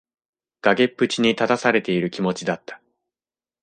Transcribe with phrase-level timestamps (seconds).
[0.63, 2.81] 崖っぷちに立たされている気持ちだった。